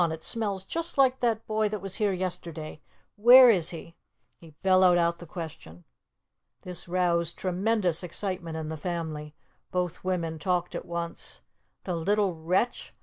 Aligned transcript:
it 0.09 0.23
smells 0.23 0.65
just 0.65 0.97
like 0.97 1.19
that 1.19 1.45
boy 1.45 1.69
that 1.69 1.79
was 1.79 1.97
here 1.97 2.11
yesterday. 2.11 2.81
Where 3.17 3.51
is 3.51 3.69
he?" 3.69 3.95
He 4.39 4.55
bellowed 4.63 4.97
out 4.97 5.19
the 5.19 5.27
question. 5.27 5.83
This 6.63 6.87
roused 6.87 7.37
tremendous 7.37 8.01
excitement 8.01 8.57
in 8.57 8.69
the 8.69 8.77
family. 8.77 9.35
Both 9.69 10.03
women 10.03 10.39
talked 10.39 10.73
at 10.73 10.85
once: 10.87 11.41
"the 11.83 11.93
little 11.95 12.33
wretch!" 12.33 12.95